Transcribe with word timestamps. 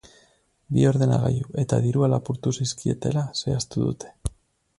Bi 0.77 0.85
ordenagailu 0.91 1.53
eta 1.63 1.79
dirua 1.83 2.09
lapurtu 2.15 2.55
zizkietela 2.59 3.25
zehaztu 3.43 3.87
dute. 3.89 4.13